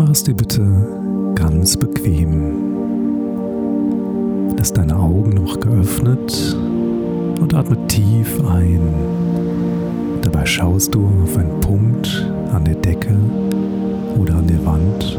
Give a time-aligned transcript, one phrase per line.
[0.00, 0.62] Mach es dir bitte
[1.34, 2.54] ganz bequem.
[4.56, 6.56] Lass deine Augen noch geöffnet
[7.38, 8.80] und atme tief ein.
[10.22, 13.14] Dabei schaust du auf einen Punkt an der Decke
[14.18, 15.18] oder an der Wand,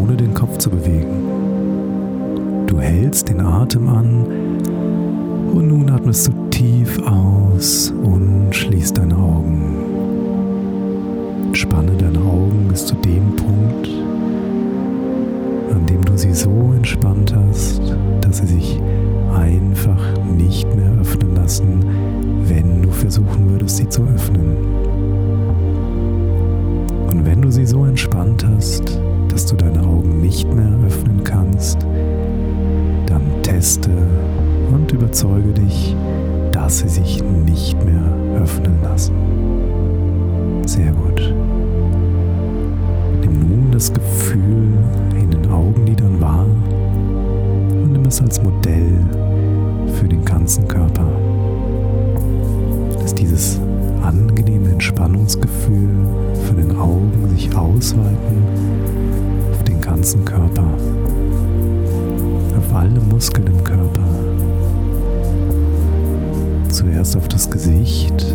[0.00, 2.64] ohne den Kopf zu bewegen.
[2.68, 4.24] Du hältst den Atem an
[5.52, 9.87] und nun atmest du tief aus und schließt deine Augen.
[11.52, 13.88] Spanne deine Augen bis zu dem Punkt,
[15.72, 17.80] an dem du sie so entspannt hast,
[18.20, 18.80] dass sie sich
[19.34, 20.00] einfach
[20.36, 21.84] nicht mehr öffnen lassen,
[22.44, 24.56] wenn du versuchen würdest, sie zu öffnen.
[27.10, 31.86] Und wenn du sie so entspannt hast, dass du deine Augen nicht mehr öffnen kannst,
[33.06, 33.90] dann teste
[34.72, 35.96] und überzeuge dich,
[36.52, 38.02] dass sie sich nicht mehr
[38.42, 39.37] öffnen lassen.
[40.68, 41.34] Sehr gut.
[43.22, 44.74] Nimm nun das Gefühl
[45.18, 49.00] in den Augenlidern wahr und nimm es als Modell
[49.94, 51.06] für den ganzen Körper.
[53.00, 53.58] Dass dieses
[54.02, 55.88] angenehme Entspannungsgefühl
[56.46, 58.42] von den Augen sich ausweiten
[59.50, 60.68] auf den ganzen Körper,
[62.58, 64.04] auf alle Muskeln im Körper.
[66.68, 68.34] Zuerst auf das Gesicht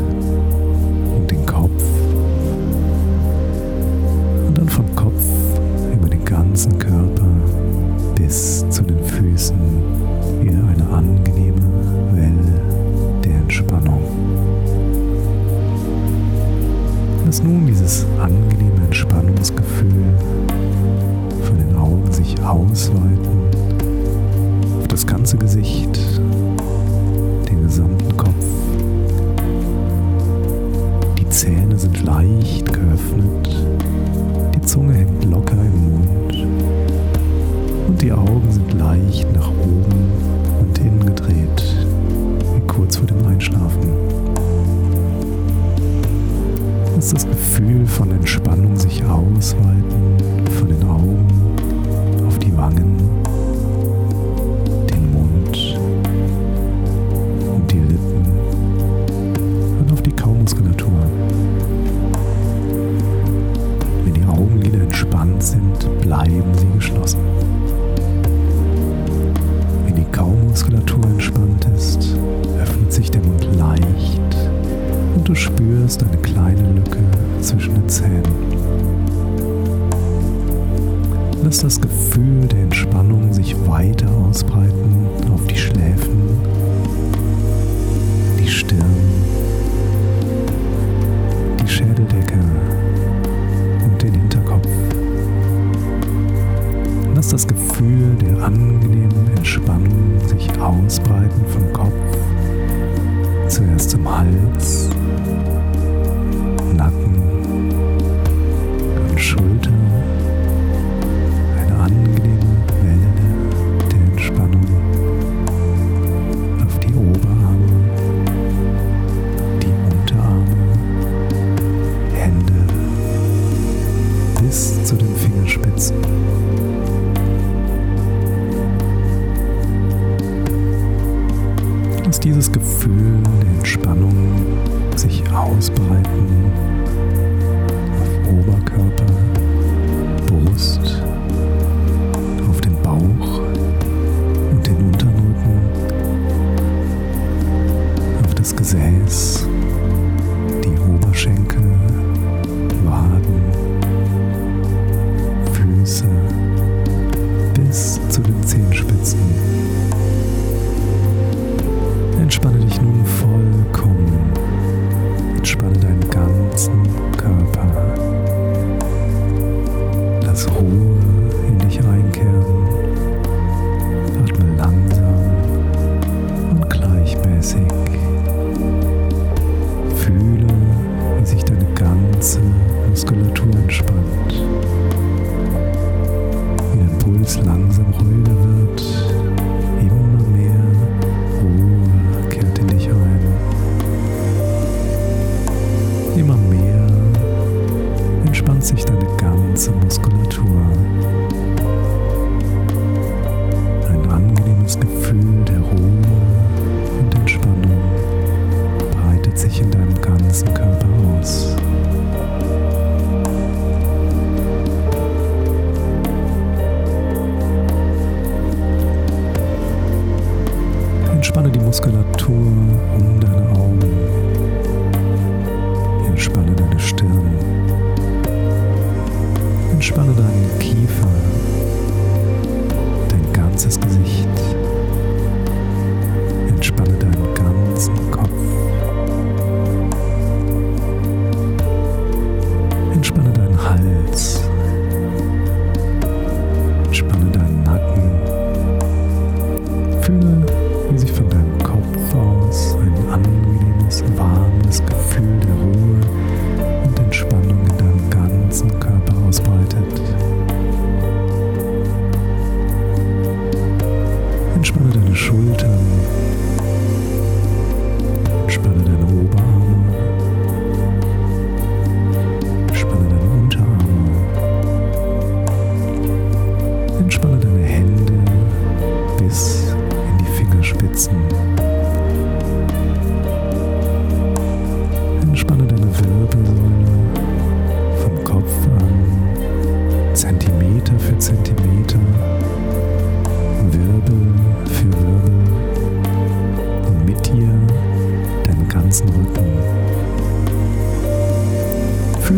[9.44, 9.60] Füßen
[10.42, 11.60] wieder eine angenehme
[12.14, 12.62] Welle
[13.26, 14.02] der Entspannung.
[17.26, 20.06] Lass nun dieses angenehme Entspannungsgefühl
[21.42, 23.50] von den Augen sich ausweiten
[24.80, 26.00] auf das ganze Gesicht,
[27.50, 28.46] den gesamten Kopf.
[31.20, 33.50] Die Zähne sind leicht geöffnet,
[34.56, 36.48] die Zunge hängt locker im Mund
[37.90, 40.12] und die Augen leicht nach oben
[40.60, 41.64] und innen gedreht,
[42.54, 43.94] wie kurz vor dem Einschlafen.
[46.96, 50.18] Lass das Gefühl von Entspannung sich ausweiten
[50.58, 51.23] von den Augen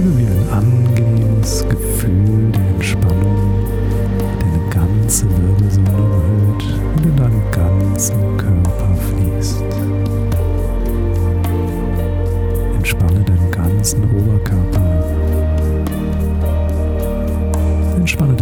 [0.05, 3.65] spüre, wie ein angenehmes Gefühl der Entspannung
[4.39, 6.63] deine ganze Wirbelsäule erhöht
[6.95, 9.63] und in deinen ganzen Körper fließt.
[12.75, 14.81] Entspanne deinen ganzen Oberkörper.
[17.95, 18.35] Entspanne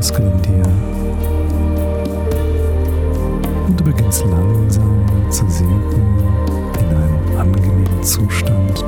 [0.00, 0.64] Muskeln in dir.
[3.66, 6.16] Und du beginnst langsam zu sinken
[6.78, 8.79] in einen angenehmen Zustand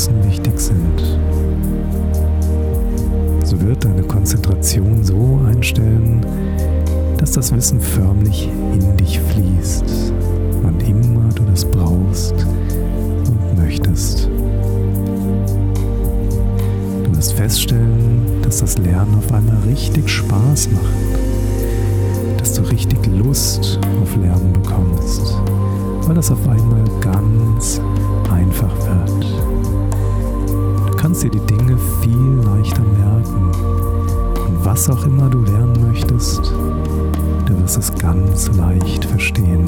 [0.00, 0.98] Wissen wichtig sind.
[3.44, 6.24] So wird deine Konzentration so einstellen,
[7.18, 9.84] dass das Wissen förmlich in dich fließt,
[10.62, 14.30] wann immer du das brauchst und möchtest.
[17.04, 23.78] Du wirst feststellen, dass das Lernen auf einmal richtig Spaß macht, dass du richtig Lust
[24.00, 25.36] auf Lernen bekommst,
[26.06, 27.82] weil das auf einmal ganz
[28.30, 29.26] einfach wird.
[31.00, 33.50] Kannst dir die Dinge viel leichter merken
[34.48, 36.52] und was auch immer du lernen möchtest,
[37.46, 39.64] du wirst es ganz leicht verstehen.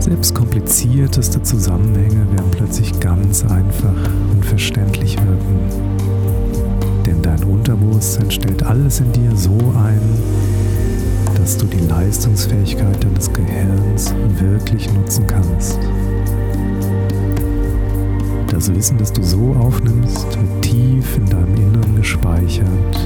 [0.00, 3.92] Selbst komplizierteste Zusammenhänge werden plötzlich ganz einfach
[4.32, 5.58] und verständlich wirken.
[7.04, 10.00] Denn dein Unterbewusstsein stellt alles in dir so ein,
[11.48, 15.78] dass du die Leistungsfähigkeit deines Gehirns wirklich nutzen kannst.
[18.50, 23.00] Das Wissen, das du so aufnimmst, wird tief in deinem Inneren gespeichert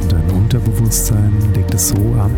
[0.00, 2.30] und dein Unterbewusstsein legt es so ab,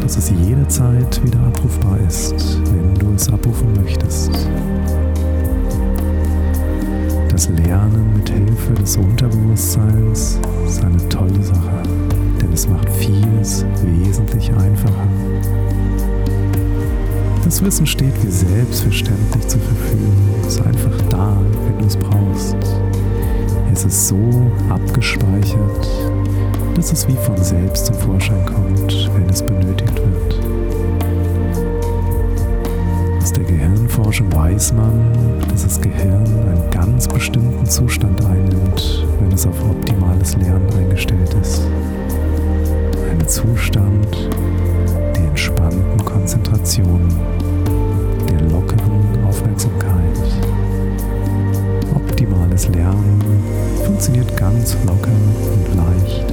[0.00, 4.30] dass es jederzeit wieder abrufbar ist, wenn du es abrufen möchtest.
[7.30, 10.38] Das Lernen mit Hilfe des Unterbewusstseins
[10.68, 11.82] ist eine tolle Sache,
[12.40, 15.08] denn es macht vieles wesentlich einfacher.
[17.44, 20.12] Das Wissen steht wie selbstverständlich zur Verfügung.
[20.42, 22.56] Es ist einfach da, wenn du es brauchst.
[23.72, 25.88] Es ist so abgespeichert,
[26.74, 30.40] dass es wie von selbst zum Vorschein kommt, wenn es benötigt wird.
[33.22, 35.12] Aus der Gehirnforschung weiß man,
[35.50, 41.62] dass das Gehirn einen ganz bestimmten Zustand einnimmt, wenn es auf optimales Lernen eingestellt ist.
[43.28, 44.30] Zustand
[45.14, 47.06] der entspannten Konzentration,
[48.30, 50.18] der lockeren Aufmerksamkeit.
[51.94, 53.22] Optimales Lernen
[53.84, 55.10] funktioniert ganz locker
[55.52, 56.32] und leicht.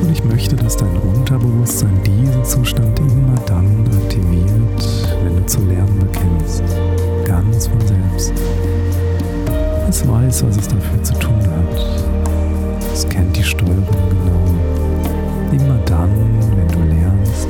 [0.00, 5.98] Und ich möchte, dass dein Unterbewusstsein diesen Zustand immer dann aktiviert, wenn du zu lernen
[5.98, 6.62] beginnst.
[7.26, 8.32] Ganz von selbst.
[9.90, 12.07] Es weiß, was es dafür zu tun hat.
[12.98, 15.52] Es kennt die Steuerung genau.
[15.52, 16.10] Immer dann,
[16.56, 17.48] wenn du lernst,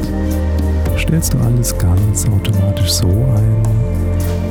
[0.98, 3.62] stellst du alles ganz automatisch so ein,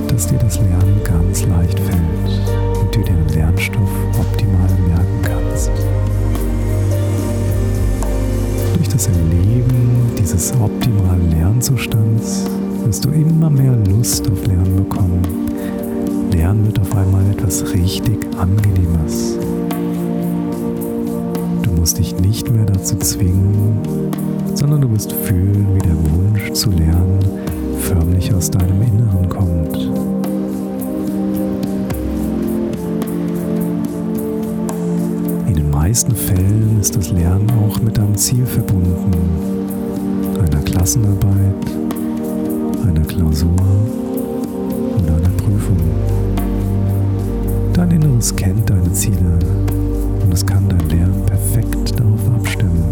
[0.08, 5.70] dass dir das Lernen ganz leicht fällt und du den Lernstoff optimal merken kannst.
[8.75, 12.46] Durch das Erleben dieses optimalen Lernzustands
[12.84, 15.22] wirst du immer mehr Lust auf Lernen bekommen.
[16.32, 19.38] Lernen wird auf einmal etwas richtig Angenehmes.
[21.88, 23.79] Musst dich nicht mehr dazu zwingen,
[24.56, 27.17] sondern du wirst fühlen, wie der Wunsch zu lernen
[27.79, 29.74] förmlich aus deinem Inneren kommt.
[35.48, 39.14] In den meisten Fällen ist das Lernen auch mit einem Ziel verbunden,
[40.40, 41.55] einer Klassenarbeit,
[42.85, 43.55] einer Klausur
[45.01, 45.77] oder einer Prüfung.
[47.72, 49.40] Dein Inneres kennt deine Ziele
[50.22, 51.17] und es kann dein Lernen
[51.48, 52.83] perfekt darauf abstimmen.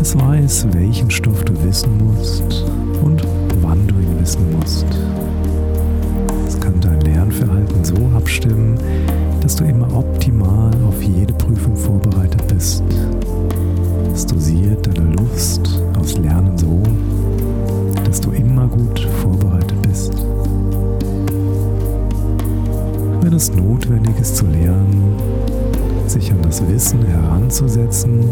[0.00, 2.64] Es weiß, welchen Stoff du wissen musst
[3.02, 3.22] und
[3.60, 4.86] wann du ihn wissen musst.
[6.46, 8.78] Es kann dein Lernverhalten so abstimmen,
[9.42, 12.82] dass du immer optimal auf jede Prüfung vorbereitet bist.
[14.14, 16.82] Es dosiert deine Lust aufs Lernen so,
[18.04, 20.14] dass du immer gut vorbereitet bist.
[23.20, 25.14] Wenn es notwendig ist zu lernen,
[26.10, 28.28] sich an das Wissen heranzusetzen,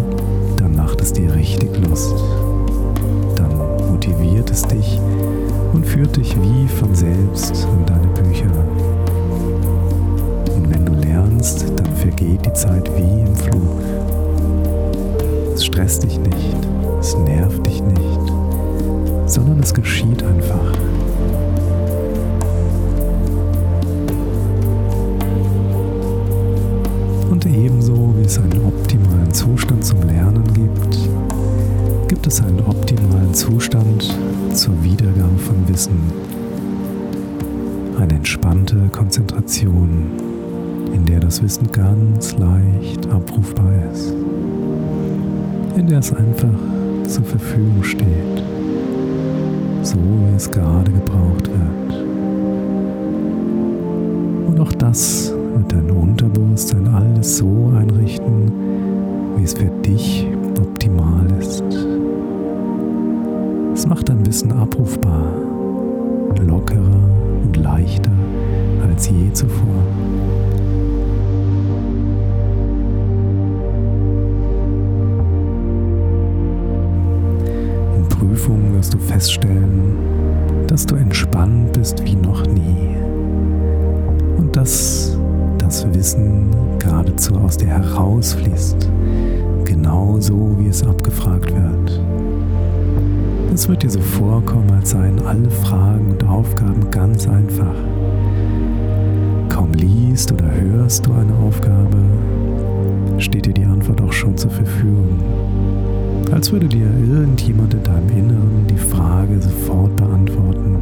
[0.56, 2.12] dann macht es dir richtig Lust.
[41.42, 44.12] Wissen ganz leicht abrufbar ist.
[45.76, 46.48] In der es einfach
[47.06, 48.42] zur Verfügung steht,
[49.82, 52.04] so wie es gerade gebraucht wird.
[54.48, 58.52] Und auch das wird dein Unterbewusstsein alles so einrichten,
[59.36, 60.26] wie es für dich
[60.60, 61.62] optimal ist.
[63.74, 65.24] Es macht dein Wissen abrufbar,
[66.40, 67.00] lockerer
[67.44, 68.10] und leichter
[68.82, 69.84] als je zuvor.
[78.38, 79.96] In Prüfungen wirst du feststellen,
[80.68, 82.94] dass du entspannt bist wie noch nie
[84.36, 85.18] und dass
[85.58, 86.46] das Wissen
[86.78, 88.88] geradezu aus dir herausfließt,
[89.64, 92.00] genauso wie es abgefragt wird.
[93.52, 97.74] Es wird dir so vorkommen, als seien alle Fragen und Aufgaben ganz einfach.
[99.48, 101.98] Kaum liest oder hörst du eine Aufgabe,
[103.18, 105.18] steht dir die Antwort auch schon zur Verfügung.
[106.30, 110.76] Als würde dir irgendjemand in deinem Inneren die Frage sofort beantworten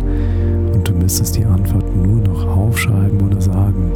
[0.75, 3.93] und du müsstest die Antwort nur noch aufschreiben oder sagen.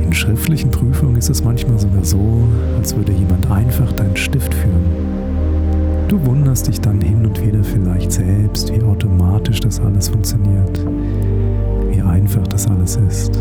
[0.00, 2.44] In schriftlichen Prüfungen ist es manchmal sogar so,
[2.78, 4.84] als würde jemand einfach deinen Stift führen.
[6.06, 10.86] Du wunderst dich dann hin und wieder vielleicht selbst, wie automatisch das alles funktioniert,
[11.90, 13.40] wie einfach das alles ist.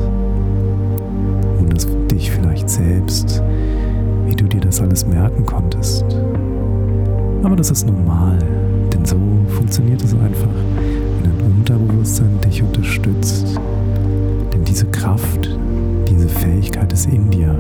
[1.60, 3.44] Wunderst dich vielleicht selbst,
[4.32, 6.06] wie du dir das alles merken konntest.
[7.44, 8.40] Aber das ist normal,
[8.94, 9.18] denn so
[9.50, 10.48] funktioniert es einfach,
[11.22, 13.60] wenn dein Unterbewusstsein dich unterstützt.
[14.54, 15.58] Denn diese Kraft,
[16.10, 17.56] diese Fähigkeit ist in dir.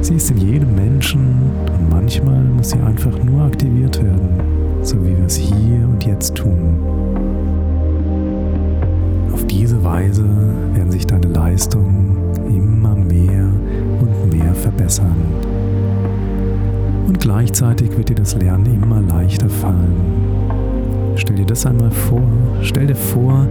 [0.00, 1.38] Sie ist in jedem Menschen
[2.68, 4.28] dass sie einfach nur aktiviert werden,
[4.82, 6.78] so wie wir es hier und jetzt tun.
[9.32, 10.24] Auf diese Weise
[10.74, 11.97] werden sich deine Leistungen
[14.58, 15.16] verbessern.
[17.06, 19.96] Und gleichzeitig wird dir das Lernen immer leichter fallen.
[21.16, 22.22] Stell dir das einmal vor.
[22.62, 23.46] Stell dir vor,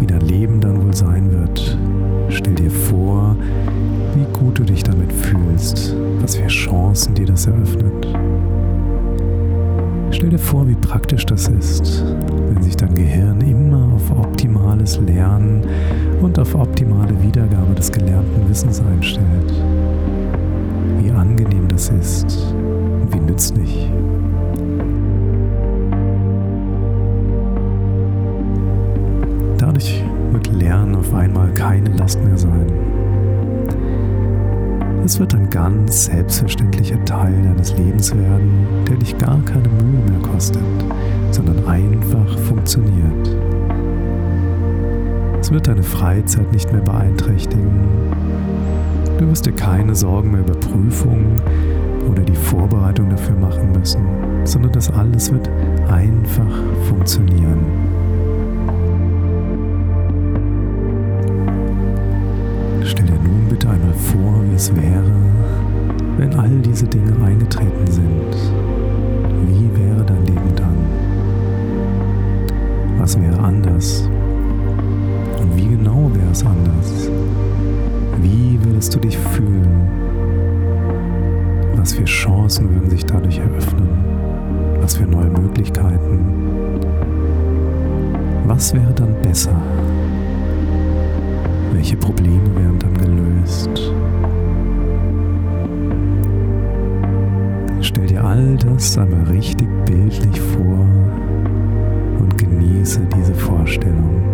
[0.00, 1.78] wie dein Leben dann wohl sein wird.
[2.28, 3.36] Stell dir vor,
[4.14, 8.08] wie gut du dich damit fühlst, was für Chancen dir das eröffnet.
[10.10, 12.04] Stell dir vor, wie praktisch das ist,
[12.48, 15.64] wenn sich dein Gehirn immer auf optimales Lernen
[16.22, 19.52] und auf optimale Wiedergabe des gelernten Wissens einstellt.
[21.74, 23.90] Das ist und wie nützlich.
[29.58, 32.66] Dadurch wird Lernen auf einmal keine Last mehr sein.
[35.04, 40.30] Es wird ein ganz selbstverständlicher Teil deines Lebens werden, der dich gar keine Mühe mehr
[40.30, 40.62] kostet,
[41.32, 43.36] sondern einfach funktioniert.
[45.40, 47.80] Es wird deine Freizeit nicht mehr beeinträchtigen.
[49.18, 51.40] Du wirst dir keine Sorgen mehr über Prüfungen
[52.10, 54.02] oder die Vorbereitung dafür machen müssen,
[54.44, 55.48] sondern das alles wird
[55.88, 56.52] einfach
[56.88, 57.58] funktionieren.
[62.82, 65.12] Stell dir nun bitte einmal vor, wie es wäre,
[66.18, 68.36] wenn all diese Dinge eingetreten sind.
[69.46, 70.74] Wie wäre dein Leben dann?
[72.98, 74.08] Was wäre anders?
[75.40, 77.10] Und wie genau wäre es anders?
[78.24, 79.86] Wie würdest du dich fühlen?
[81.76, 83.86] Was für Chancen würden sich dadurch eröffnen?
[84.80, 86.20] Was für neue Möglichkeiten?
[88.46, 89.54] Was wäre dann besser?
[91.74, 93.92] Welche Probleme wären dann gelöst?
[97.82, 100.86] Stell dir all das einmal richtig bildlich vor
[102.20, 104.33] und genieße diese Vorstellung.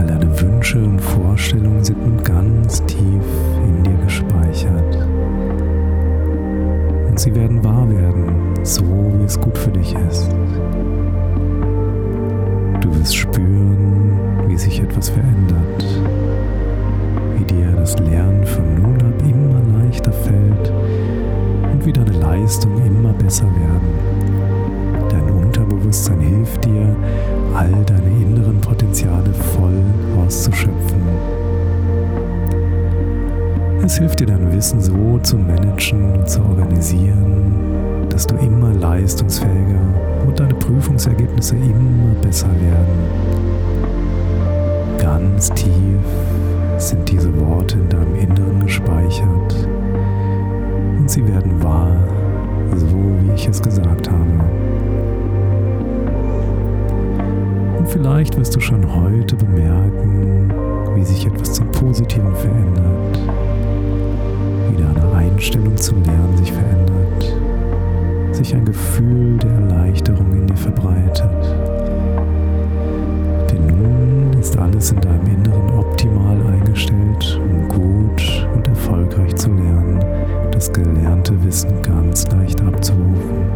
[0.00, 3.22] All deine Wünsche und Vorstellungen sind nun ganz tief
[3.66, 4.96] in dir gespeichert.
[7.08, 10.30] Und sie werden wahr werden, so wie es gut für dich ist.
[12.80, 15.84] Du wirst spüren, wie sich etwas verändert,
[17.36, 20.72] wie dir das Lernen von nun ab immer leichter fällt
[21.72, 24.19] und wie deine Leistungen immer besser werden.
[25.90, 26.96] Dein Unterbewusstsein hilft dir,
[27.52, 29.82] all deine inneren Potenziale voll
[30.22, 31.02] auszuschöpfen.
[33.82, 39.80] Es hilft dir dein Wissen so zu managen und zu organisieren, dass du immer leistungsfähiger
[40.28, 42.98] und deine Prüfungsergebnisse immer besser werden.
[44.98, 45.98] Ganz tief
[46.78, 49.68] sind diese Worte in deinem Inneren gespeichert
[50.98, 51.96] und sie werden wahr,
[52.76, 54.09] so wie ich es gesagt habe.
[58.20, 60.52] Vielleicht wirst du schon heute bemerken,
[60.94, 63.18] wie sich etwas zum Positiven verändert,
[64.68, 71.30] wie deine Einstellung zum Lernen sich verändert, sich ein Gefühl der Erleichterung in dir verbreitet.
[73.50, 80.04] Denn nun ist alles in deinem Inneren optimal eingestellt, um gut und erfolgreich zu lernen,
[80.50, 83.46] das gelernte Wissen ganz leicht abzurufen.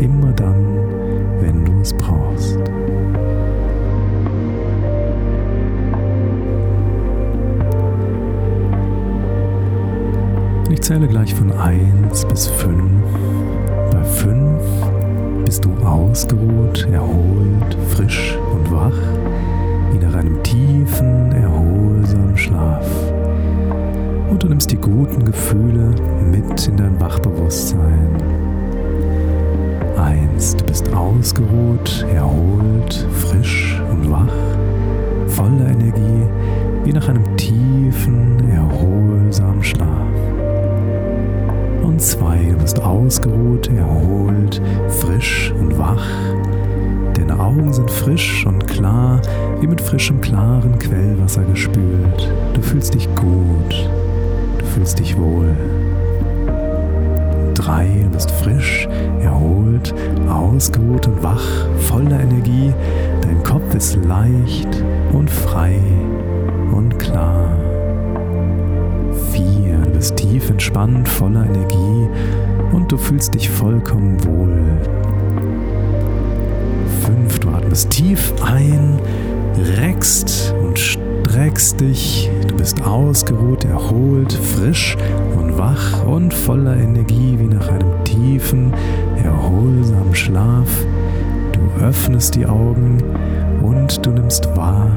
[0.00, 0.66] Immer dann,
[1.40, 2.58] wenn du es brauchst.
[10.78, 12.72] Ich zähle gleich von 1 bis 5.
[13.90, 14.62] Bei 5
[15.44, 18.96] bist du ausgeruht, erholt, frisch und wach,
[19.90, 22.86] wie nach einem tiefen, erholsamen Schlaf.
[24.30, 25.90] Und du nimmst die guten Gefühle
[26.30, 28.22] mit in dein Wachbewusstsein.
[29.96, 30.56] 1.
[30.58, 34.32] Du bist ausgeruht, erholt, frisch und wach,
[35.26, 36.22] voller Energie,
[36.84, 39.17] wie nach einem tiefen, erholsamen.
[41.88, 44.60] Und zwei, du bist ausgeruht, erholt,
[45.00, 46.06] frisch und wach.
[47.14, 49.22] Deine Augen sind frisch und klar,
[49.60, 52.30] wie mit frischem, klaren Quellwasser gespült.
[52.52, 53.90] Du fühlst dich gut,
[54.58, 55.56] du fühlst dich wohl.
[57.54, 58.86] Drei, du bist frisch,
[59.22, 59.94] erholt,
[60.28, 62.70] ausgeruht und wach, voller Energie.
[63.22, 65.80] Dein Kopf ist leicht und frei
[66.70, 67.67] und klar.
[70.38, 72.08] Du tief entspannt, voller Energie.
[72.70, 74.54] und du fühlst dich vollkommen wohl.
[77.02, 77.40] 5.
[77.40, 79.00] Du atmest tief ein,
[79.78, 82.30] reckst und streckst dich.
[82.46, 84.96] Du bist ausgeruht, erholt, frisch
[85.36, 88.72] und wach und voller Energie wie nach einem tiefen,
[89.20, 90.68] erholsamen Schlaf.
[91.50, 93.02] Du öffnest die Augen
[93.60, 94.88] und du nimmst wahr,